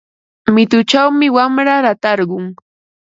[0.53, 2.45] Mituchawmi wamra ratarqun.